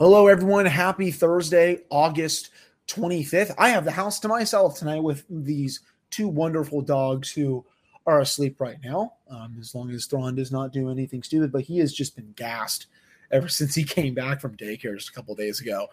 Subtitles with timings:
[0.00, 0.64] Hello, everyone.
[0.64, 2.52] Happy Thursday, August
[2.88, 3.54] 25th.
[3.58, 7.66] I have the house to myself tonight with these two wonderful dogs who
[8.06, 9.12] are asleep right now.
[9.28, 12.32] Um, as long as Thrawn does not do anything stupid, but he has just been
[12.34, 12.86] gassed
[13.30, 15.88] ever since he came back from daycare just a couple days ago.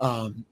[0.00, 0.46] Um,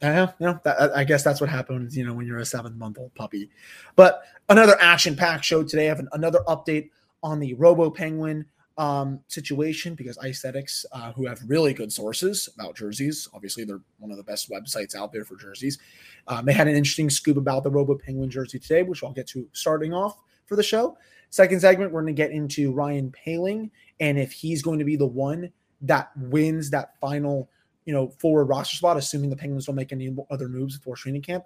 [0.00, 2.76] yeah, you know, that, I guess that's what happens, you know, when you're a seven
[2.76, 3.50] month old puppy.
[3.94, 5.84] But another action packed show today.
[5.84, 6.90] I have an, another update
[7.22, 8.46] on the Robo Penguin
[8.78, 14.10] um, situation because Icethetics, uh, who have really good sources about jerseys, obviously they're one
[14.10, 15.78] of the best websites out there for jerseys.
[16.28, 19.26] Um, they had an interesting scoop about the Robo Penguin jersey today, which I'll get
[19.28, 20.96] to starting off for the show.
[21.30, 24.96] Second segment, we're going to get into Ryan Poehling and if he's going to be
[24.96, 25.50] the one
[25.82, 27.50] that wins that final,
[27.84, 31.22] you know, forward roster spot, assuming the Penguins don't make any other moves before training
[31.22, 31.44] camp.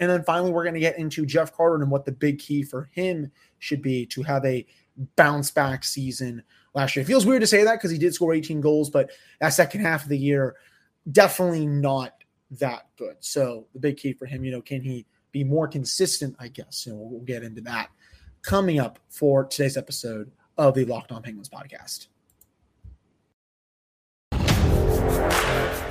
[0.00, 2.62] And then finally, we're going to get into Jeff Carter and what the big key
[2.62, 4.64] for him should be to have a
[5.16, 6.42] bounce back season
[6.74, 7.02] last year.
[7.02, 9.80] It feels weird to say that because he did score 18 goals, but that second
[9.80, 10.56] half of the year,
[11.10, 12.12] definitely not
[12.52, 13.16] that good.
[13.20, 16.36] So the big key for him, you know, can he be more consistent?
[16.38, 16.86] I guess.
[16.86, 17.90] You know, we'll, we'll get into that
[18.42, 22.08] coming up for today's episode of the Locked On Penguins podcast.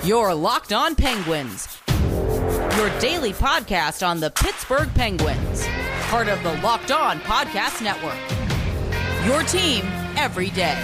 [0.03, 1.79] Your Locked On Penguins,
[2.77, 5.67] your daily podcast on the Pittsburgh Penguins,
[6.03, 8.17] part of the Locked On Podcast Network.
[9.25, 9.85] Your team
[10.17, 10.75] every day.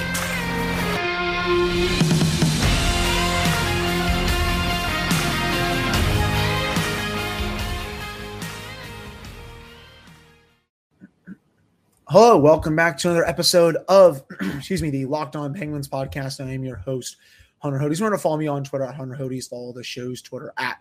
[12.08, 14.24] Hello, welcome back to another episode of,
[14.56, 16.46] excuse me, the Locked On Penguins podcast.
[16.46, 17.18] I am your host,
[17.58, 17.98] Hunter Hodes.
[18.00, 19.50] Remember to follow me on Twitter at Hunter Hodes.
[19.50, 20.78] Follow the show's Twitter at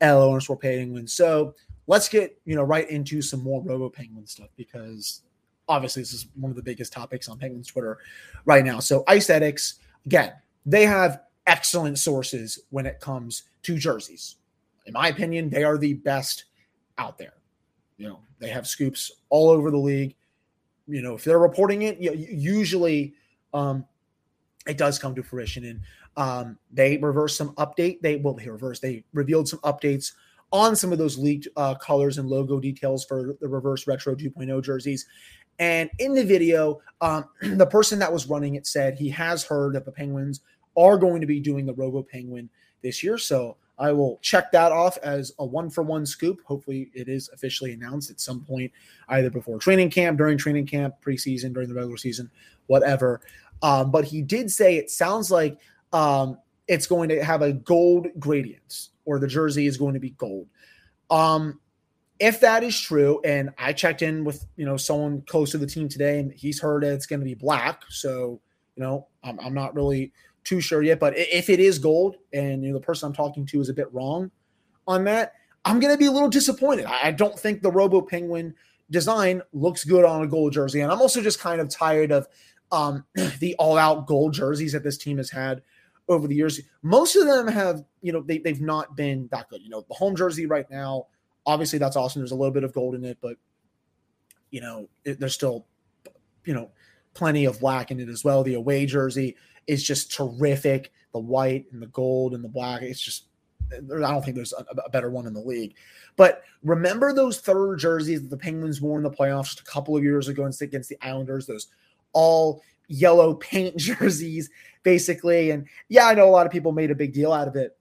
[0.00, 1.12] LO underscore Penguins.
[1.12, 1.54] So
[1.86, 5.22] let's get you know right into some more Robo Penguin stuff because
[5.72, 7.98] obviously this is one of the biggest topics on Penguins Twitter
[8.44, 8.78] right now.
[8.78, 10.32] So Icethetics, again,
[10.66, 14.36] they have excellent sources when it comes to jerseys.
[14.86, 16.44] In my opinion, they are the best
[16.98, 17.34] out there.
[17.96, 20.14] You know, they have scoops all over the league.
[20.86, 23.14] You know, if they're reporting it, usually
[23.54, 23.86] um,
[24.66, 25.64] it does come to fruition.
[25.64, 25.80] And
[26.16, 28.00] um, they reversed some update.
[28.02, 28.82] They well, they reversed.
[28.82, 30.12] They revealed some updates
[30.52, 34.62] on some of those leaked uh, colors and logo details for the reverse retro 2.0
[34.62, 35.06] jerseys.
[35.58, 39.74] And in the video, um, the person that was running it said he has heard
[39.74, 40.40] that the Penguins
[40.76, 42.48] are going to be doing the Robo Penguin
[42.82, 43.18] this year.
[43.18, 46.40] So I will check that off as a one for one scoop.
[46.44, 48.70] Hopefully, it is officially announced at some point,
[49.08, 52.30] either before training camp, during training camp, preseason, during the regular season,
[52.66, 53.20] whatever.
[53.62, 55.58] Um, but he did say it sounds like
[55.92, 60.10] um, it's going to have a gold gradient, or the jersey is going to be
[60.10, 60.46] gold.
[61.10, 61.60] Um,
[62.22, 65.66] if that is true, and I checked in with you know someone close to the
[65.66, 68.40] team today, and he's heard it's going to be black, so
[68.76, 70.12] you know I'm, I'm not really
[70.44, 71.00] too sure yet.
[71.00, 73.74] But if it is gold, and you know the person I'm talking to is a
[73.74, 74.30] bit wrong
[74.86, 75.32] on that,
[75.64, 76.86] I'm going to be a little disappointed.
[76.86, 78.54] I don't think the Robo Penguin
[78.88, 82.28] design looks good on a gold jersey, and I'm also just kind of tired of
[82.70, 83.04] um,
[83.40, 85.60] the all-out gold jerseys that this team has had
[86.08, 86.60] over the years.
[86.82, 89.60] Most of them have, you know, they, they've not been that good.
[89.60, 91.06] You know, the home jersey right now
[91.46, 92.20] Obviously, that's awesome.
[92.20, 93.36] There's a little bit of gold in it, but
[94.50, 95.66] you know, it, there's still,
[96.44, 96.70] you know,
[97.14, 98.42] plenty of black in it as well.
[98.44, 99.36] The away jersey
[99.66, 100.92] is just terrific.
[101.12, 103.26] The white and the gold and the black, it's just
[103.72, 105.74] I don't think there's a, a, better one in the league.
[106.16, 109.96] But remember those third jerseys that the Penguins wore in the playoffs just a couple
[109.96, 111.68] of years ago against the Islanders, those
[112.12, 114.50] all yellow paint jerseys,
[114.82, 115.50] basically.
[115.50, 117.76] And yeah, I know a lot of people made a big deal out of it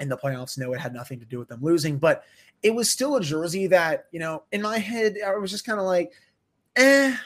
[0.00, 0.58] in the playoffs.
[0.58, 2.24] No, it had nothing to do with them losing, but
[2.62, 5.78] it was still a jersey that, you know, in my head, I was just kind
[5.78, 6.12] of like,
[6.76, 7.16] eh,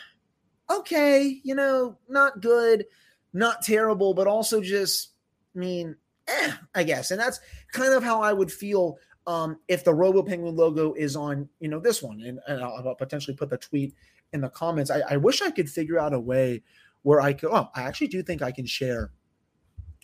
[0.70, 2.84] okay, you know, not good,
[3.32, 5.10] not terrible, but also just,
[5.54, 5.96] I mean,
[6.28, 7.10] eh, I guess.
[7.10, 7.40] And that's
[7.72, 11.68] kind of how I would feel um, if the Robo Penguin logo is on, you
[11.68, 12.20] know, this one.
[12.20, 13.94] And, and I'll, I'll, potentially put the tweet
[14.32, 14.90] in the comments.
[14.90, 16.62] I, I wish I could figure out a way
[17.02, 19.12] where I could, oh, I actually do think I can share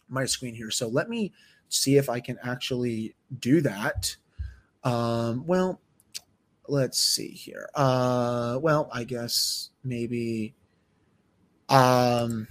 [0.08, 0.70] my screen here.
[0.70, 1.32] So let me
[1.70, 4.14] see if I can actually do that.
[4.84, 5.80] Um, well,
[6.68, 7.68] let's see here.
[7.74, 10.54] Uh, well, I guess maybe.
[11.68, 12.46] Um,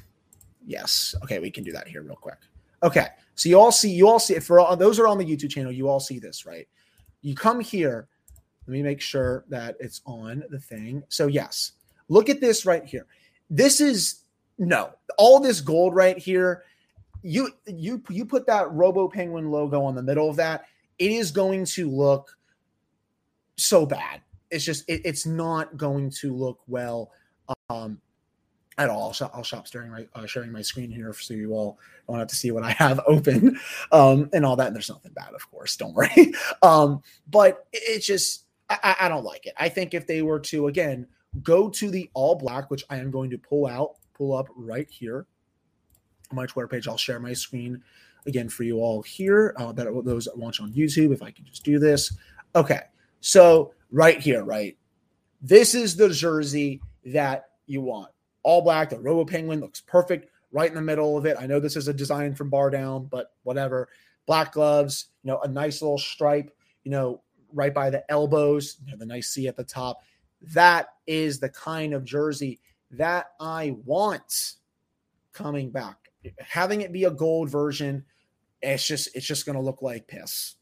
[0.66, 1.14] yes.
[1.24, 2.40] Okay, we can do that here real quick.
[2.82, 4.40] Okay, so you all see, you all see.
[4.40, 6.68] For all, those are on the YouTube channel, you all see this, right?
[7.22, 8.08] You come here.
[8.66, 11.04] Let me make sure that it's on the thing.
[11.10, 11.74] So yes,
[12.08, 13.06] look at this right here.
[13.50, 14.22] This is
[14.58, 16.64] no all this gold right here.
[17.22, 20.66] You you you put that Robo Penguin logo on the middle of that
[21.00, 22.38] it is going to look
[23.56, 24.22] so bad.
[24.52, 27.12] It's just it, it's not going to look well
[27.70, 28.00] um,
[28.78, 29.04] at all.
[29.04, 32.20] I'll, shop, I'll stop sharing my uh, sharing my screen here so you all don't
[32.20, 33.58] have to see what I have open
[33.92, 34.68] um, and all that.
[34.68, 35.78] And there's nothing bad, of course.
[35.78, 36.34] Don't worry.
[36.62, 39.54] um, but it's just I, I don't like it.
[39.58, 41.08] I think if they were to again
[41.42, 44.90] go to the all black, which I am going to pull out, pull up right
[44.90, 45.28] here
[46.32, 46.88] my Twitter page.
[46.88, 47.82] I'll share my screen
[48.26, 49.54] again for you all here.
[49.58, 52.16] Uh, that those that watch on YouTube, if I can just do this.
[52.56, 52.82] Okay,
[53.22, 54.78] so right here, right.
[55.42, 58.12] This is the jersey that you want.
[58.44, 58.90] All black.
[58.90, 61.38] The Robo Penguin looks perfect right in the middle of it.
[61.40, 63.90] I know this is a design from Bar Down, but whatever.
[64.26, 66.52] Black gloves, you know, a nice little stripe,
[66.84, 67.22] you know,
[67.54, 70.02] right by the elbows, you know, the nice C at the top.
[70.42, 72.60] That is the kind of jersey
[72.92, 74.54] that I want
[75.34, 76.09] coming back.
[76.40, 78.06] Having it be a gold version,
[78.62, 80.56] it's just it's just going to look like piss.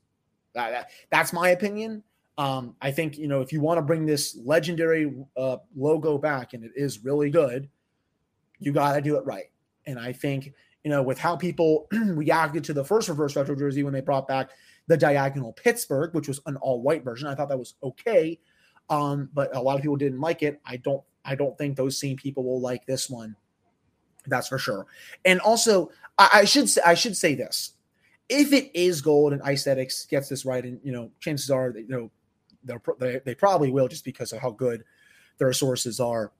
[0.53, 2.03] That, that, that's my opinion.
[2.37, 6.53] Um, I think you know if you want to bring this legendary uh, logo back,
[6.53, 7.69] and it is really good,
[8.59, 9.51] you got to do it right.
[9.85, 13.83] And I think you know with how people reacted to the first reverse retro jersey
[13.83, 14.51] when they brought back
[14.87, 18.39] the diagonal Pittsburgh, which was an all white version, I thought that was okay.
[18.89, 20.61] Um, but a lot of people didn't like it.
[20.65, 23.35] I don't I don't think those same people will like this one.
[24.27, 24.85] That's for sure.
[25.25, 27.73] And also, I, I should say I should say this:
[28.29, 31.81] if it is gold and Icethetics gets this right, and you know, chances are that
[31.81, 31.87] you
[32.65, 34.83] know they they probably will just because of how good
[35.37, 36.31] their sources are.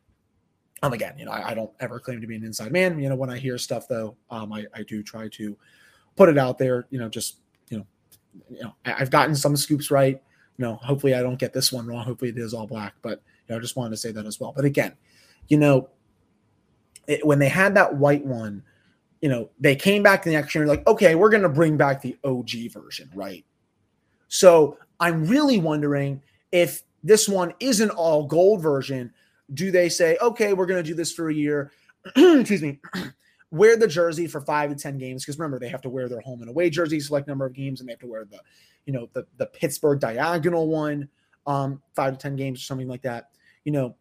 [0.84, 3.00] Um, again, you know, I, I, don't ever claim to be an inside man.
[3.00, 5.57] You know, when I hear stuff though, um, I, I do try to
[6.16, 6.86] put it out there.
[6.92, 7.38] You know, just
[7.69, 7.88] you know,
[8.48, 10.22] you know, I, I've gotten some scoops right
[10.57, 12.04] you know, hopefully I don't get this one wrong.
[12.04, 14.40] Hopefully it is all black, but you know, I just wanted to say that as
[14.40, 14.54] well.
[14.56, 14.94] But again,
[15.48, 15.90] you know,
[17.07, 18.63] it, when they had that white one,
[19.21, 21.77] you know, they came back in the next year like, okay, we're going to bring
[21.77, 23.45] back the OG version, right?
[24.27, 26.21] So I'm really wondering
[26.51, 29.12] if this one is an all gold version.
[29.54, 31.71] Do they say, okay, we're going to do this for a year?
[32.15, 32.80] Excuse me.
[33.51, 35.24] wear the jersey for five to 10 games.
[35.24, 37.80] Because remember, they have to wear their home and away jersey select number of games,
[37.80, 38.39] and they have to wear the
[38.88, 41.09] you know, the the Pittsburgh diagonal one,
[41.45, 43.30] um, five to ten games or something like that.
[43.65, 43.95] You know,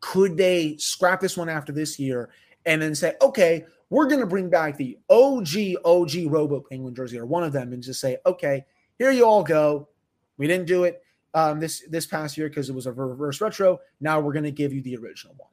[0.00, 2.30] could they scrap this one after this year
[2.66, 5.48] and then say, okay, we're going to bring back the OG
[5.84, 8.64] OG Robo Penguin jersey or one of them and just say, okay,
[8.98, 9.88] here you all go.
[10.36, 11.02] We didn't do it
[11.34, 13.80] um, this this past year because it was a reverse retro.
[14.00, 15.50] Now we're going to give you the original one,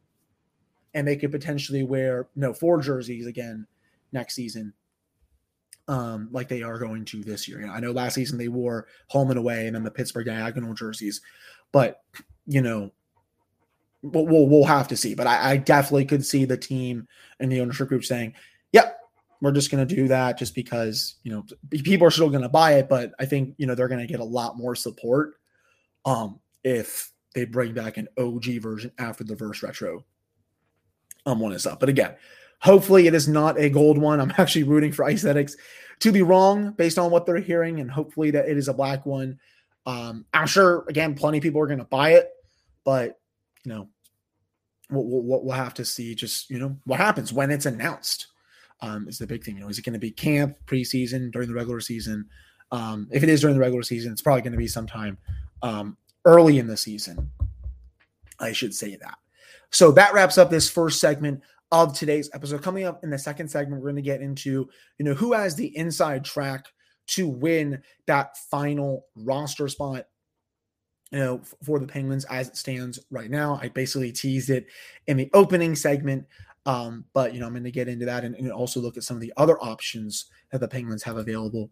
[0.93, 3.65] and they could potentially wear no four jerseys again
[4.11, 4.73] next season
[5.87, 7.61] um, like they are going to this year.
[7.61, 10.25] You know, I know last season they wore home and away and then the Pittsburgh
[10.25, 11.21] diagonal jerseys,
[11.71, 12.01] but
[12.47, 12.91] you know,
[14.05, 15.15] we'll we'll, we'll have to see.
[15.15, 17.07] But I, I, definitely could see the team
[17.39, 18.33] and the ownership group saying,
[18.71, 18.97] "Yep,
[19.41, 22.49] we're just going to do that," just because you know people are still going to
[22.49, 22.89] buy it.
[22.89, 25.35] But I think you know they're going to get a lot more support
[26.05, 30.05] um, if they bring back an OG version after the verse retro
[31.25, 31.79] um, one is up.
[31.79, 32.15] But again,
[32.65, 34.19] Hopefully, it is not a gold one.
[34.19, 35.53] I'm actually rooting for Icethetics
[35.99, 39.05] to be wrong based on what they're hearing, and hopefully that it is a black
[39.05, 39.39] one.
[39.85, 42.29] Um, I'm sure, again, plenty of people are going to buy it,
[42.83, 43.19] but
[43.63, 43.89] you know,
[44.89, 48.27] we'll, we'll, we'll, have to see just you know what happens when it's announced.
[48.81, 49.55] Um, is the big thing.
[49.55, 52.27] You know, is it going to be camp preseason during the regular season?
[52.71, 55.17] Um, if it is during the regular season, it's probably going to be sometime
[55.61, 57.31] um, early in the season.
[58.39, 59.17] I should say that.
[59.71, 61.41] So that wraps up this first segment
[61.71, 62.61] of today's episode.
[62.61, 65.55] Coming up in the second segment, we're going to get into, you know, who has
[65.55, 66.65] the inside track
[67.07, 70.05] to win that final roster spot
[71.11, 73.59] you know, for the Penguins as it stands right now.
[73.61, 74.67] I basically teased it
[75.07, 76.25] in the opening segment,
[76.65, 79.03] um, but you know, I'm going to get into that and, and, also look at
[79.03, 81.69] some of the other options that the Penguins have available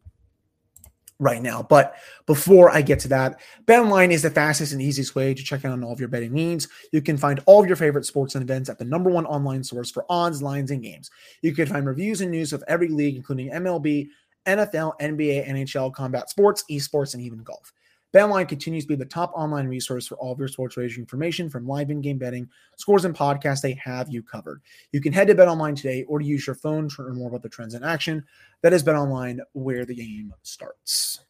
[1.19, 1.63] right now.
[1.63, 5.65] But before I get to that, BetOnline is the fastest and easiest way to check
[5.65, 6.67] out on all of your betting needs.
[6.91, 9.63] You can find all of your favorite sports and events at the number one online
[9.63, 11.09] source for odds, lines, and games.
[11.41, 14.09] You can find reviews and news of every league, including MLB,
[14.45, 17.71] NFL, NBA, NHL, combat sports, esports, and even golf.
[18.13, 21.49] BetOnline continues to be the top online resource for all of your sports wagering information
[21.49, 23.61] from live in-game betting, scores, and podcasts.
[23.61, 24.61] They have you covered.
[24.91, 27.41] You can head to BetOnline today or to use your phone to learn more about
[27.41, 28.23] the trends in action.
[28.61, 31.21] That is BetOnline, where the game starts.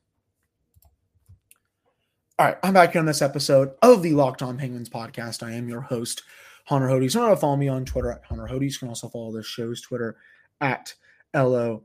[2.38, 5.44] All right, I'm back here on this episode of the Locked On Penguins podcast.
[5.44, 6.24] I am your host,
[6.66, 7.14] Hunter Hodes.
[7.14, 8.74] You can follow me on Twitter at Hunter Hodes.
[8.74, 10.18] You can also follow the show's Twitter
[10.60, 10.94] at
[11.34, 11.84] LO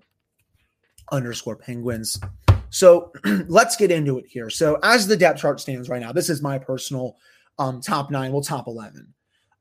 [1.12, 2.19] underscore Penguins.
[2.70, 3.12] So
[3.48, 4.50] let's get into it here.
[4.50, 7.16] So as the depth chart stands right now, this is my personal
[7.58, 9.12] um, top nine, well, top 11.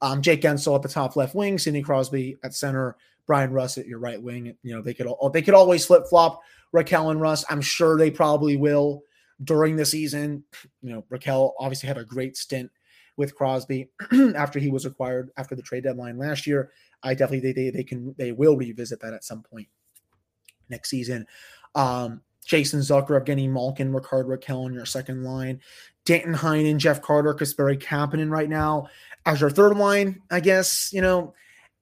[0.02, 2.96] Um, Jake Guentzel at the top left wing, Sidney Crosby at center,
[3.26, 4.56] Bryan Rust at your right wing.
[4.62, 6.42] You know, they could all, they could always flip flop
[6.76, 7.46] Rakell and Rust.
[7.50, 9.02] I'm sure they probably will
[9.44, 10.44] during the season.
[10.82, 12.70] You know, Rakell obviously had a great stint
[13.18, 13.90] with Crosby
[14.36, 16.72] after he was acquired after the trade deadline last year.
[17.04, 19.68] I definitely they, they they can they will revisit that at some point
[20.70, 21.26] next season.
[21.76, 25.60] Um, Jason Zucker, Evgeny Malkin, Rickard Rakell on your second line.
[26.06, 28.88] Danton Heinen, Jeff Carter, Kasperi Kapanen right now
[29.26, 30.22] as your third line.
[30.32, 31.34] I guess, you know,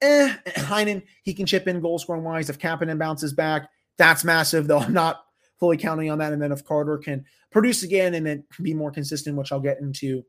[0.02, 2.50] eh, Heinen, he can chip in goal scoring wise.
[2.50, 5.24] If Kapanen bounces back, that's massive, though I'm not
[5.60, 6.34] fully counting on that.
[6.34, 9.80] And then if Carter can produce again and then be more consistent, which I'll get
[9.80, 10.24] into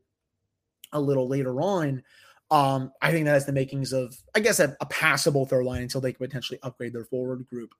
[0.93, 2.03] a little later on,
[2.51, 5.81] um, I think that has the makings of, I guess, a, a passable third line
[5.81, 7.71] until they potentially upgrade their forward group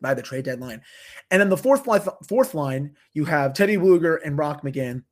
[0.00, 0.80] by the trade deadline.
[1.30, 5.02] And then the fourth line, fourth line, you have Teddy Blueger and Brock McGinn,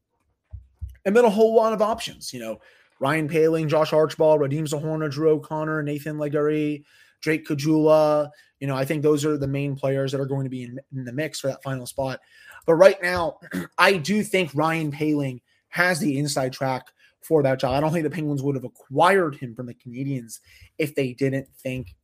[1.05, 2.33] and then a whole lot of options.
[2.33, 2.61] You know,
[3.01, 6.83] Ryan Poehling, Josh Archibald, Radim Zohorna, Drew O'Connor, Nathan Legare,
[7.21, 8.31] Drake Caggiula.
[8.61, 10.79] You know, I think those are the main players that are going to be in,
[10.95, 12.21] in the mix for that final spot.
[12.67, 13.39] But right now,
[13.79, 16.85] I do think Ryan Poehling has the inside track
[17.23, 17.75] for that job.
[17.75, 20.41] I don't think the Penguins would have acquired him from the Canadiens
[20.79, 21.95] if they didn't think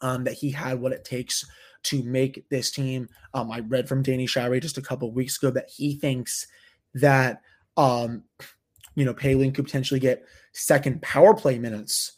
[0.00, 1.44] um, that he had what it takes
[1.84, 3.08] to make this team.
[3.34, 6.46] Um, I read from Danny Shirey just a couple weeks ago that he thinks
[6.94, 7.40] that
[7.76, 8.24] um,
[8.94, 12.12] you know Poehling could potentially get second power play minutes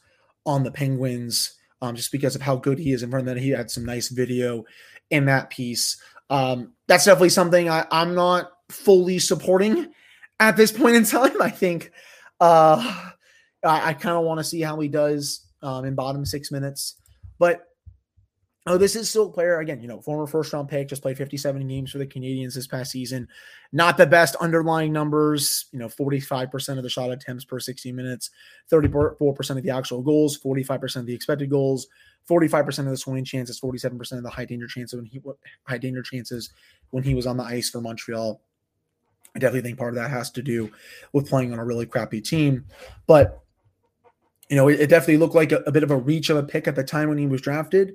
[0.47, 3.40] on the Penguins um, just because of how good he is in front of that.
[3.40, 4.64] He had some nice video
[5.11, 6.00] in that piece.
[6.30, 9.92] Um, that's definitely something I, I'm not fully supporting
[10.40, 11.40] at this point in time.
[11.40, 11.92] I think
[12.40, 13.12] uh,
[13.64, 16.97] I, I kind of want to see how he does um, in bottom six minutes,
[17.38, 17.66] but
[18.66, 21.18] Oh, this is still a player again, you know, former first round pick, just played
[21.18, 23.28] 57 games for the Canadiens this past season.
[23.73, 28.30] Not the best underlying numbers, you know, 45% of the shot attempts per 60 minutes,
[28.73, 31.88] 34% of the actual goals, 45% of the expected goals,
[32.28, 35.21] 45% of the scoring chances, 47% of the high danger chances when he
[35.64, 36.49] high danger chances
[36.88, 38.40] when he was on the ice for Montreal.
[39.37, 40.71] I definitely think part of that has to do
[41.12, 42.64] with playing on a really crappy team,
[43.06, 43.42] but
[44.49, 46.42] you know, it, it definitely looked like a, a bit of a reach of a
[46.42, 47.94] pick at the time when he was drafted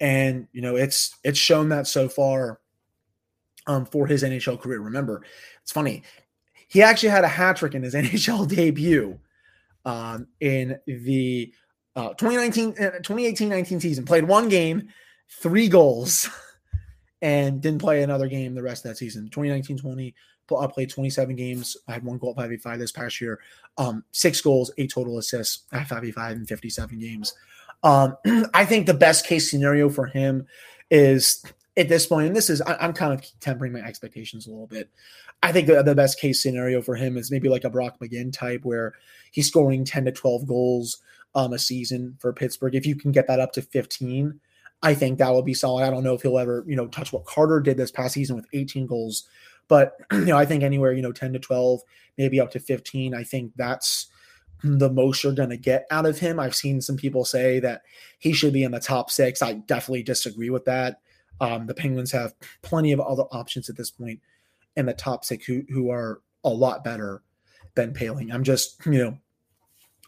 [0.00, 2.60] and you know it's it's shown that so far
[3.66, 4.80] um, for his NHL career.
[4.80, 5.22] Remember,
[5.62, 6.02] it's funny.
[6.68, 9.18] He actually had a hat trick in his NHL debut
[9.84, 11.52] um, in the
[11.96, 14.04] uh, 2019 2018-19 uh, season.
[14.04, 14.88] Played one game,
[15.28, 16.28] three goals,
[17.22, 19.28] and didn't play another game the rest of that season.
[19.30, 20.14] 2019-20
[20.60, 21.76] I played 27 games.
[21.88, 23.40] I had one goal at 5v5 this past year.
[23.78, 27.34] Um, six goals, eight total assists at 5v5 in 57 games.
[27.82, 28.16] Um,
[28.54, 30.46] I think the best case scenario for him
[30.90, 31.44] is
[31.76, 34.66] at this point, and this is I, am kind of tempering my expectations a little
[34.66, 34.90] bit.
[35.42, 38.32] I think the, the best case scenario for him is maybe like a Brock McGinn
[38.32, 38.94] type, where
[39.32, 40.98] he's scoring 10 to 12 goals
[41.34, 42.74] um, a season for Pittsburgh.
[42.74, 44.38] If you can get that up to 15,
[44.82, 45.84] I think that would be solid.
[45.84, 48.36] I don't know if he'll ever, you know, touch what Carter did this past season
[48.36, 49.28] with 18 goals,
[49.68, 51.80] but you know, I think anywhere, you know, 10 to 12,
[52.18, 53.14] maybe up to 15.
[53.14, 54.08] I think that's
[54.62, 56.38] the most you're going to get out of him.
[56.38, 57.82] I've seen some people say that
[58.18, 59.42] he should be in the top six.
[59.42, 61.00] I definitely disagree with that.
[61.40, 64.20] Um, the Penguins have plenty of other options at this point
[64.76, 67.22] in the top six who, who are a lot better
[67.74, 68.32] than Poehling.
[68.32, 69.18] I'm just, you know,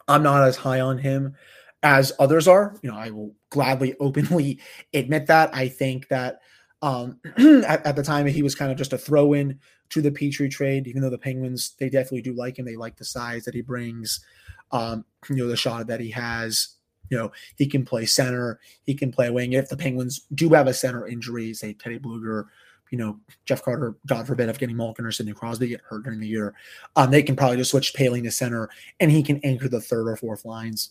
[0.07, 1.35] I'm not as high on him
[1.83, 2.77] as others are.
[2.83, 4.61] You know, I will gladly openly
[4.93, 5.55] admit that.
[5.55, 6.41] I think that
[6.83, 9.59] um, at, at, the time he was kind of just a throw in
[9.91, 12.65] to the Petry trade, even though the Penguins, they definitely do like him.
[12.65, 14.25] They like the size that he brings
[14.73, 16.69] um, you know, the shot that he has.
[17.11, 19.53] You know, he can play center, he can play wing.
[19.53, 22.47] If the Penguins do have a center injury, say Teddy Blueger,
[22.91, 26.19] you know, Jeff Carter, God forbid, if getting Malkin or Sidney Crosby get hurt during
[26.19, 26.55] the year,
[26.97, 30.09] um, they can probably just switch Poehling to center and he can anchor the third
[30.09, 30.91] or fourth lines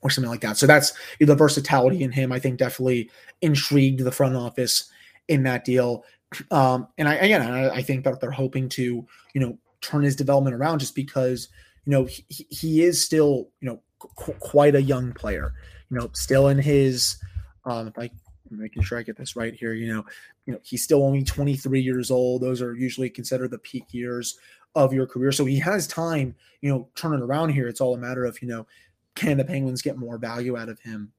[0.00, 0.56] or something like that.
[0.56, 2.32] So that's the versatility in him.
[2.32, 3.10] I think definitely
[3.42, 4.90] intrigued the front office
[5.28, 6.04] in that deal.
[6.50, 10.16] Um, and I again, I, I think that they're hoping to you know turn his
[10.16, 11.48] development around just because
[11.84, 15.54] you know, he, he is still, you know, qu- quite a young player,
[15.90, 17.16] you know, still in his,
[17.64, 18.12] um, like
[18.50, 20.04] making sure I get this right here, you know,
[20.46, 22.42] you know, he's still only 23 years old.
[22.42, 24.38] Those are usually considered the peak years
[24.74, 25.32] of your career.
[25.32, 27.68] So he has time, you know, turning around here.
[27.68, 28.66] It's all a matter of, you know,
[29.14, 31.12] can the Penguins get more value out of him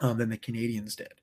[0.00, 1.14] um, than the Canadiens did?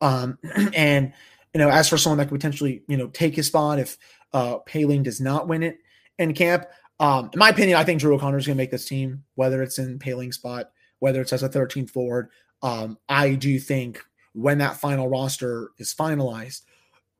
[0.00, 0.38] Um,
[0.74, 1.12] and,
[1.54, 3.98] you know, as for someone that could potentially, you know, take his spot if
[4.32, 5.78] uh, Poehling does not win it
[6.18, 6.66] in camp,
[7.00, 9.62] um, in my opinion, I think Drew O'Connor is going to make this team, whether
[9.62, 12.28] it's in Poehling spot, whether it's as a 13th forward.
[12.62, 14.00] Um, I do think
[14.34, 16.62] when that final roster is finalized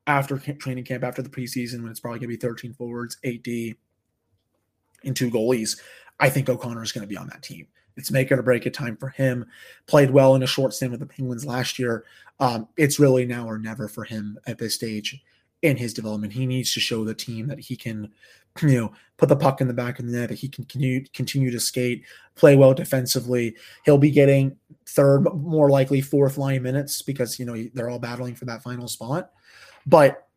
[0.07, 3.75] after training camp, after the preseason, when it's probably going to be 13 forwards, 8D,
[5.03, 5.79] and two goalies,
[6.19, 7.67] I think O'Connor is going to be on that team.
[7.95, 9.45] It's make it or break it time for him.
[9.87, 12.05] Played well in a short stint with the Penguins last year.
[12.39, 15.21] Um, it's really now or never for him at this stage
[15.61, 16.33] in his development.
[16.33, 18.11] He needs to show the team that he can,
[18.61, 21.51] you know, put the puck in the back of the net, that he can continue
[21.51, 22.03] to skate,
[22.35, 23.55] play well defensively.
[23.85, 24.57] He'll be getting
[24.87, 28.87] third, more likely fourth line minutes because you know they're all battling for that final
[28.87, 29.31] spot.
[29.85, 30.27] But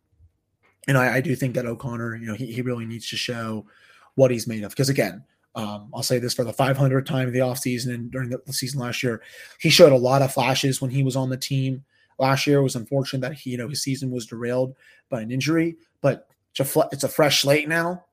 [0.94, 3.66] know, I, I do think that O'Connor, you know, he, he really needs to show
[4.14, 4.70] what he's made of.
[4.70, 5.24] Because again,
[5.56, 8.78] um, I'll say this for the 500th time of the offseason and during the, season
[8.78, 9.22] last year,
[9.58, 11.82] he showed a lot of flashes when he was on the team.
[12.18, 14.76] Last year it was unfortunate that he, you know, his season was derailed
[15.08, 18.04] by an injury, but it's a, it's a fresh slate now.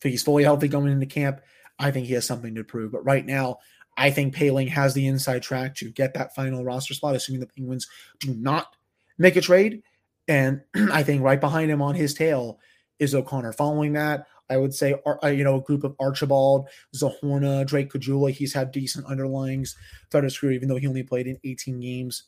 [0.00, 1.40] If he's fully healthy going into camp,
[1.80, 2.92] I think he has something to prove.
[2.92, 3.58] But right now,
[3.96, 7.48] I think Poehling has the inside track to get that final roster spot, assuming the
[7.48, 7.88] Penguins
[8.20, 8.76] do not
[9.18, 9.82] make a trade.
[10.28, 12.60] And I think right behind him on his tail
[13.00, 13.54] is O'Connor.
[13.54, 18.30] Following that, I would say, uh, you know, a group of Archibald, Zohorna, Drake Caggiula.
[18.30, 19.76] He's had decent underlings
[20.10, 22.24] throughout his career, even though he only played in 18 games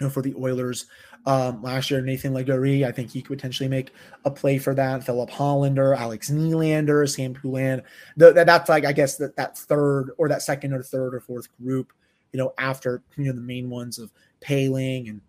[0.00, 0.86] you know, for the Oilers
[1.24, 2.00] um, last year.
[2.00, 3.92] Nathan Legare, I think he could potentially make
[4.24, 5.04] a play for that.
[5.04, 7.82] Filip Hallander, Alex Nylander, Sam Poulin.
[8.16, 11.20] The, that, that's like, I guess, that, that third or that second or third or
[11.20, 11.92] fourth group,
[12.32, 14.12] you know, after, you know, the main ones of
[14.44, 15.20] Poehling and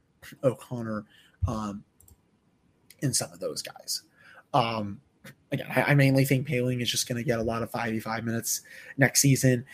[0.43, 1.05] O'Connor
[1.47, 1.83] um,
[2.99, 4.03] in some of those guys.
[4.53, 4.99] Um,
[5.51, 8.23] again, I, I mainly think Poehling is just going to get a lot of 55
[8.23, 8.61] minutes
[8.97, 9.65] next season.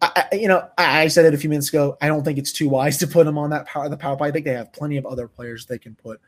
[0.00, 1.96] I, you know, I, said it a few minutes ago.
[2.00, 4.28] I don't think it's too wise to put him on that power, the power play.
[4.28, 6.20] I think they have plenty of other players they can put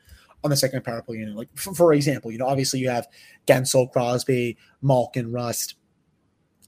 [0.45, 1.35] on the second power play unit.
[1.35, 3.09] Like for, for example, you know, obviously you have
[3.49, 5.75] Guentzel, Crosby, Malkin, Rust,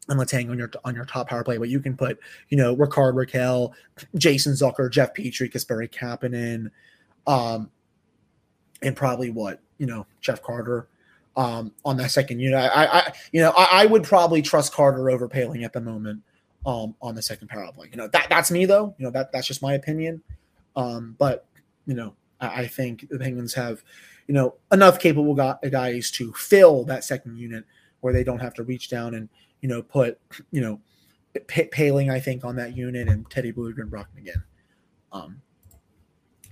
[0.08, 2.18] and Letang on your on your top power play, but you can put,
[2.49, 3.73] you know, Rickard, Rakell,
[4.16, 6.70] Jason Zucker, Jeff Petry, Kasperi Kapanen,
[7.26, 7.70] um,
[8.82, 10.88] and probably what you know Jeff Carter
[11.37, 12.59] um, on that second unit.
[12.59, 16.23] I, I you know I, I, would probably trust Carter over Poehling at the moment
[16.64, 17.88] um, on the second power play.
[17.90, 18.95] You know that that's me though.
[18.99, 20.23] You know that that's just my opinion.
[20.75, 21.47] Um, but
[21.87, 23.83] you know I, I think the Penguins have
[24.26, 27.64] you know enough capable guys to fill that second unit
[28.00, 29.28] where they don't have to reach down and
[29.61, 30.19] you know put
[30.50, 30.81] you know
[31.49, 34.43] P- Poehling I think on that unit and Teddy Blueger and Brock again.
[35.12, 35.43] Um,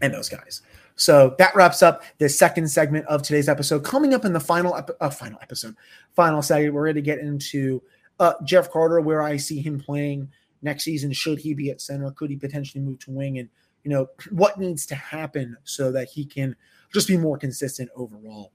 [0.00, 0.62] and those guys.
[0.96, 3.84] So that wraps up the second segment of today's episode.
[3.84, 5.74] Coming up in the final ep- uh, final episode,
[6.12, 7.82] final segment, we're going to get into
[8.20, 10.28] uh, Jeff Carter, where I see him playing
[10.62, 11.12] next season.
[11.12, 12.10] Should he be at center?
[12.12, 13.38] Could he potentially move to wing?
[13.38, 13.48] And
[13.82, 16.56] you know what needs to happen so that he can
[16.92, 18.52] just be more consistent overall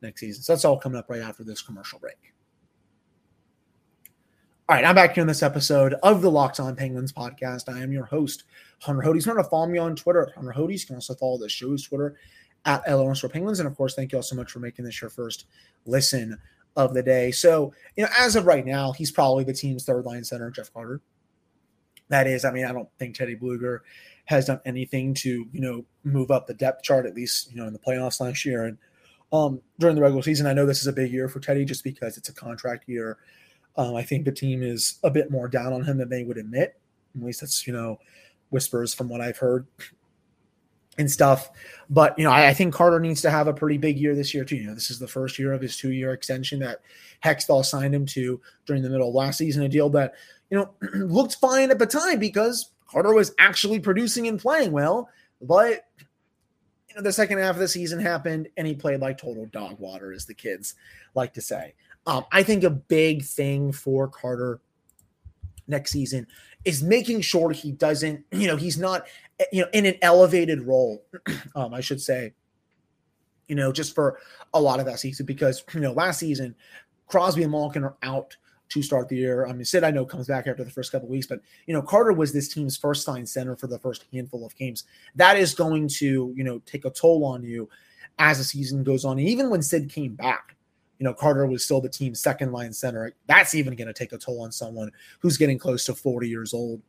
[0.00, 0.42] next season.
[0.42, 2.32] So that's all coming up right after this commercial break.
[4.72, 7.68] All right, I'm back here in this episode of the Locked On Penguins podcast.
[7.68, 8.44] I am your host,
[8.80, 9.26] Hunter Hodes.
[9.26, 10.80] Remember to follow me on Twitter at Hunter Hodes.
[10.80, 12.16] You can also follow the show's Twitter
[12.64, 13.60] at LO Penguins.
[13.60, 15.44] And of course, thank you all so much for making this your first
[15.84, 16.38] listen
[16.74, 17.32] of the day.
[17.32, 20.72] So, you know, as of right now, he's probably the team's third line center, Jeff
[20.72, 21.02] Carter.
[22.08, 23.80] That is, I mean, I don't think Teddy Blueger
[24.24, 27.66] has done anything to, you know, move up the depth chart, at least, you know,
[27.66, 28.64] in the playoffs last year.
[28.64, 28.78] And
[29.34, 31.84] um, during the regular season, I know this is a big year for Teddy just
[31.84, 33.18] because it's a contract year.
[33.76, 36.38] Um, I think the team is a bit more down on him than they would
[36.38, 36.78] admit.
[37.16, 37.98] At least that's you know
[38.50, 39.66] whispers from what I've heard
[40.98, 41.50] and stuff.
[41.88, 44.34] But you know, I, I, think Carter needs to have a pretty big year this
[44.34, 44.56] year too.
[44.56, 46.80] You know, this is the first year of his two-year extension that
[47.24, 50.14] Hextall signed him to during the middle of last season, a deal that
[50.50, 55.08] you know looked fine at the time because Carter was actually producing and playing well.
[55.40, 55.86] But
[56.88, 59.78] you know, the second half of the season happened, and he played like total dog
[59.78, 60.74] water, as the kids
[61.14, 61.74] like to say.
[62.06, 64.60] Um, I think a big thing for Carter
[65.68, 66.26] next season
[66.64, 69.06] is making sure he doesn't, you know, he's not,
[69.40, 71.04] eh, you know, in an elevated role,
[71.54, 72.34] um, I should say,
[73.48, 74.18] you know, just for
[74.54, 76.54] a lot of that season because, you know, last season,
[77.06, 78.36] Crosby and Malkin are out
[78.70, 79.46] to start the year.
[79.46, 81.82] I mean, Sid, I know comes back after the first couple weeks, but you know,
[81.82, 84.84] Carter was this team's first line center for the first handful of games.
[85.14, 87.68] That is going to, you know, take a toll on you
[88.18, 89.18] as the season goes on.
[89.18, 90.56] And even when Sid came back,
[91.02, 93.12] you know, Carter was still the team's second line center.
[93.26, 96.54] That's even going to take a toll on someone who's getting close to 40 years
[96.54, 96.80] old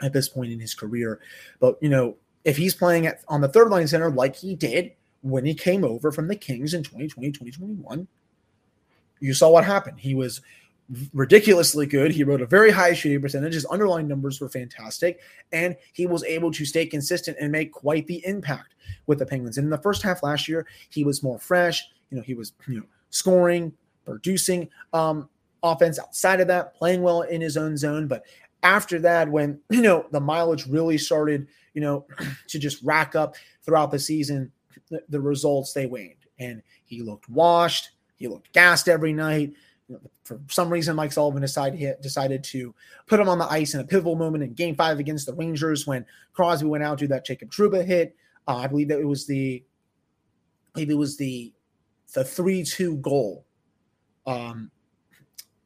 [0.00, 1.18] at this point in his career.
[1.58, 4.92] But, you know, if he's playing at, on the third line center like he did
[5.22, 8.06] when he came over from the Kings in 2020, 2021,
[9.18, 9.98] you saw what happened.
[9.98, 10.40] He was
[11.12, 12.12] ridiculously good.
[12.12, 13.54] He wrote a very high shooting percentage.
[13.54, 15.18] His underlying numbers were fantastic,
[15.50, 18.76] and he was able to stay consistent and make quite the impact
[19.08, 19.58] with the Penguins.
[19.58, 21.82] And in the first half last year, he was more fresh.
[22.10, 23.72] You know, he was you know scoring,
[24.04, 25.28] producing um,
[25.62, 28.06] offense outside of that, playing well in his own zone.
[28.06, 28.24] But
[28.62, 32.06] after that, when you know the mileage really started, you know,
[32.48, 34.50] to just rack up throughout the season,
[34.90, 37.90] the, the results they waned, and he looked washed.
[38.16, 39.54] He looked gassed every night.
[40.24, 42.74] For some reason, Mike Sullivan decided decided to
[43.06, 45.86] put him on the ice in a pivotal moment in Game Five against the Rangers
[45.86, 48.14] when Crosby went out to that Jacob Trouba hit.
[48.46, 49.64] Uh, I believe that it was the
[50.76, 51.52] maybe it was the
[52.12, 53.44] the three two goal
[54.26, 54.70] um,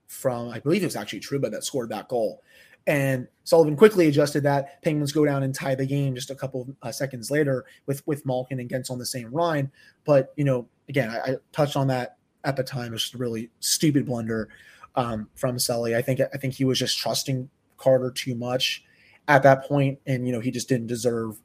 [0.06, 2.42] from I believe it was actually Trouba that scored that goal.
[2.86, 4.82] And Sullivan quickly adjusted that.
[4.82, 8.26] Penguins go down and tie the game just a couple uh, seconds later with with
[8.26, 9.70] Malkin and Gents on the same line.
[10.04, 12.88] But you know, again, I, I touched on that at the time.
[12.88, 14.50] It was just a really stupid blunder
[14.96, 15.96] um, from Sully.
[15.96, 18.84] I think I think he was just trusting Carter too much
[19.28, 21.40] at that point, and you know he just didn't deserve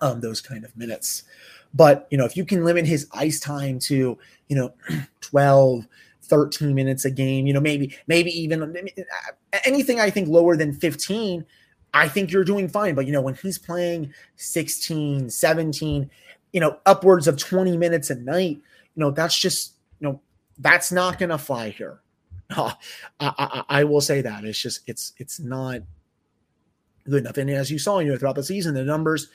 [0.00, 1.24] um, those kind of minutes.
[1.74, 4.72] But you know, if you can limit his ice time to you know
[5.20, 5.86] 12,
[6.22, 8.76] 13 minutes a game, you know, maybe maybe even
[9.64, 11.44] anything I think lower than 15,
[11.94, 12.94] I think you're doing fine.
[12.94, 16.10] But you know, when he's playing 16, 17,
[16.52, 18.60] you know, upwards of 20 minutes a night,
[18.94, 20.20] you know, that's just you know,
[20.58, 22.00] that's not gonna fly here.
[22.50, 22.74] I,
[23.20, 25.82] I, I will say that it's just it's it's not
[27.08, 27.36] good enough.
[27.36, 29.28] And as you saw, you know, throughout the season, the numbers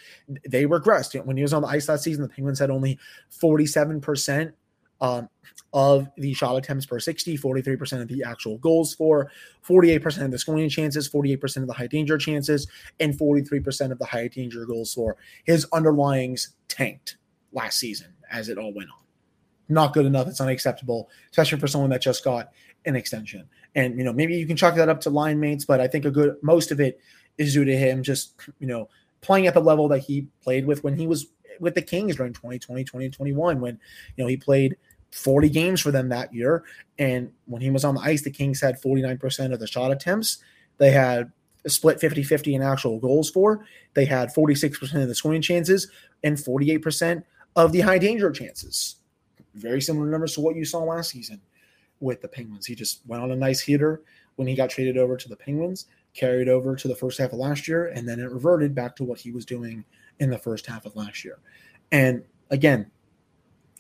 [0.48, 1.24] they regressed.
[1.26, 3.00] When he was on the ice last season, the Penguins had only
[3.32, 4.54] 47%
[5.02, 5.30] um,
[5.74, 9.30] of the shot attempts per 60, 43% of the actual goals for,
[9.68, 12.68] 48% of the scoring chances, 48% of the high danger chances,
[13.00, 15.18] and 43% of the high danger goals for.
[15.44, 17.18] His underlyings tanked
[17.52, 18.98] last season as it all went on.
[19.68, 20.28] Not good enough.
[20.28, 22.52] It's unacceptable, especially for someone that just got
[22.86, 23.50] an extension.
[23.74, 26.06] And you know, maybe you can chalk that up to line mates, but I think
[26.06, 27.00] a good most of it
[27.38, 28.90] is due to him just, you know,
[29.22, 31.28] playing at the level that he played with when he was
[31.60, 33.80] with the Kings during 2020, 2021, when,
[34.16, 34.76] you know, he played
[35.12, 36.64] 40 games for them that year.
[37.00, 40.40] And when he was on the ice, the Kings had 49% of the shot attempts.
[40.78, 41.32] They had
[41.68, 43.66] split 50 50 in actual goals for.
[43.94, 45.90] They had 46% of the scoring chances
[46.24, 47.24] and 48%
[47.56, 48.98] of the high danger chances.
[49.54, 51.42] Very similar numbers to what you saw last season
[52.02, 52.66] with the Penguins.
[52.66, 54.02] He just went on a nice heater
[54.36, 57.40] when he got traded over to the Penguins carried over to the first half of
[57.40, 59.86] last year, and then it reverted back to what he was doing
[60.20, 61.38] in the first half of last year.
[61.92, 62.90] And again,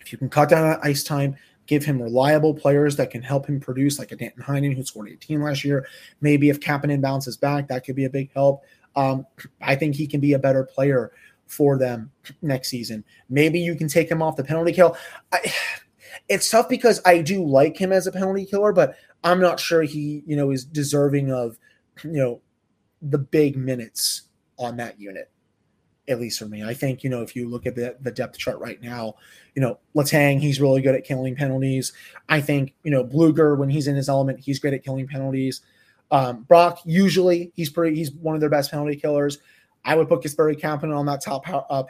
[0.02, 1.36] if you can cut down that ice time,
[1.68, 5.10] give him reliable players that can help him produce, like a Danton Heinen who scored
[5.10, 5.88] 18 last year.
[6.22, 8.64] Maybe if Kapanen bounces back, that could be a big help.
[8.96, 9.26] Um,
[9.62, 11.12] I think he can be a better player
[11.48, 13.04] for them next season.
[13.30, 14.96] Maybe you can take him off the penalty kill.
[15.32, 15.52] I,
[16.30, 19.84] it's tough because I do like him as a penalty killer, but I'm not sure
[19.84, 21.58] he, you know, is deserving of
[22.04, 22.42] you know,
[23.02, 24.24] the big minutes
[24.58, 25.30] on that unit,
[26.08, 26.64] at least for me.
[26.64, 29.16] I think, you know, if you look at the, the depth chart right now,
[29.54, 31.94] you know, Letang, he's really good at killing penalties.
[32.30, 35.62] I think, you know, Blueger, when he's in his element, he's great at killing penalties.
[36.12, 39.40] Um, Brock, usually he's pretty, he's one of their best penalty killers.
[39.84, 41.84] I would put Kasperi Kapanen on that top uh,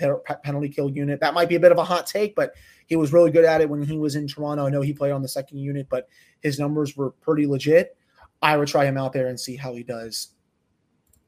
[0.44, 1.22] penalty kill unit.
[1.22, 2.54] That might be a bit of a hot take, but
[2.88, 4.66] he was really good at it when he was in Toronto.
[4.66, 6.10] I know he played on the second unit, but
[6.42, 7.96] his numbers were pretty legit.
[8.46, 10.28] I would try him out there and see how he does.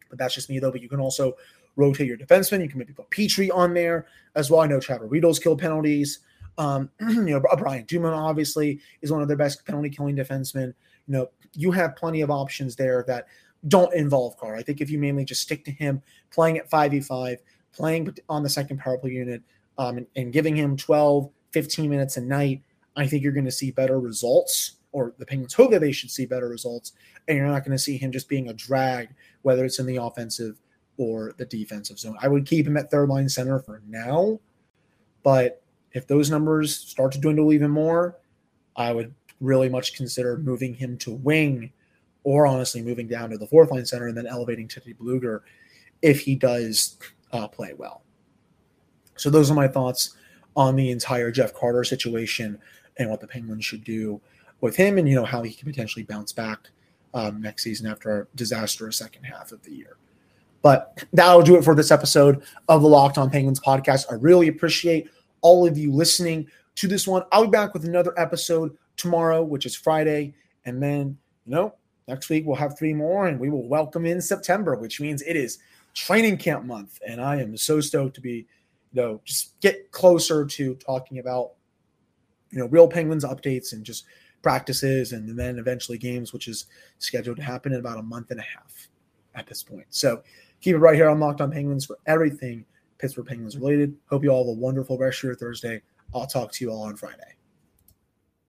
[0.07, 0.71] But that's just me, though.
[0.71, 1.33] But you can also
[1.75, 2.61] rotate your defenseman.
[2.61, 4.61] You can maybe put Petry on there as well.
[4.61, 6.19] I know Trevor Riedl's killed penalties.
[6.59, 10.75] Um, you know, Brian Dumoulin obviously is one of their best penalty killing defensemen.
[11.07, 13.25] You know, you have plenty of options there that
[13.67, 14.55] don't involve Carr.
[14.55, 17.37] I think if you mainly just stick to him playing at 5v5,
[17.73, 19.41] playing on the second power play unit,
[19.79, 22.61] um, and, and giving him 12, 15 minutes a night,
[22.95, 26.11] I think you're going to see better results or the Penguins hope that they should
[26.11, 26.93] see better results,
[27.27, 29.09] and you're not going to see him just being a drag,
[29.41, 30.59] whether it's in the offensive
[30.97, 32.17] or the defensive zone.
[32.21, 34.39] I would keep him at third line center for now,
[35.23, 35.61] but
[35.93, 38.17] if those numbers start to dwindle even more,
[38.75, 41.71] I would really much consider moving him to wing,
[42.23, 45.41] or honestly moving down to the fourth line center and then elevating Teddy Blueger
[46.01, 46.97] if he does
[47.31, 48.03] uh, play well.
[49.15, 50.15] So those are my thoughts
[50.55, 52.59] on the entire Jeff Carter situation
[52.97, 54.19] and what the Penguins should do
[54.61, 56.69] with him and you know how he can potentially bounce back
[57.13, 59.97] um, next season after a disastrous second half of the year.
[60.61, 64.05] But that'll do it for this episode of the Locked On Penguins podcast.
[64.11, 65.09] I really appreciate
[65.41, 67.23] all of you listening to this one.
[67.31, 70.33] I'll be back with another episode tomorrow, which is Friday,
[70.65, 71.75] and then you know
[72.07, 75.35] next week we'll have three more, and we will welcome in September, which means it
[75.35, 75.59] is
[75.93, 78.47] training camp month, and I am so stoked to be
[78.93, 81.51] you know just get closer to talking about
[82.51, 84.05] you know real Penguins updates and just
[84.47, 86.67] practices and then eventually games, which is
[86.99, 88.87] scheduled to happen in about a month and a half
[89.35, 89.85] at this point.
[89.89, 90.23] So
[90.61, 92.63] keep it right here on Locked On Penguins for everything
[92.97, 93.93] Pittsburgh Penguins related.
[94.09, 95.81] Hope you all have a wonderful rest of your Thursday.
[96.15, 97.36] I'll talk to you all on Friday.